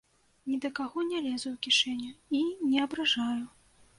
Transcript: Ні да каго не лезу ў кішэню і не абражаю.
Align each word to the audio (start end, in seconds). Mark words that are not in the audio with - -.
Ні 0.51 0.55
да 0.63 0.69
каго 0.79 1.03
не 1.09 1.19
лезу 1.25 1.47
ў 1.51 1.57
кішэню 1.67 2.11
і 2.39 2.71
не 2.73 2.83
абражаю. 2.87 3.45